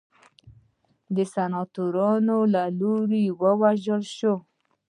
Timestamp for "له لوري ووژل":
2.53-4.03